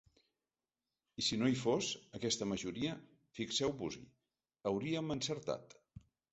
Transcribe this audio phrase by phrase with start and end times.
[1.21, 1.89] I si no hi fos,
[2.21, 2.97] aquesta majoria,
[3.43, 4.05] fixeu-vos-hi:
[4.73, 5.81] hauríem encertat.